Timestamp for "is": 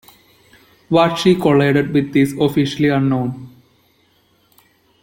2.15-2.33